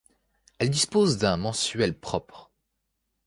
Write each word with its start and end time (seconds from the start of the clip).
Elle 0.57 0.71
dispose 0.71 1.19
d'un 1.19 1.37
mensuel 1.37 1.95
propre. 1.95 2.49